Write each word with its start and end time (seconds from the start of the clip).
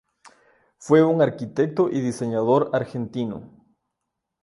Fue 0.79 1.03
un 1.03 1.21
arquitecto 1.21 1.87
y 1.87 2.01
diseñador 2.01 2.71
argentino. 2.73 3.51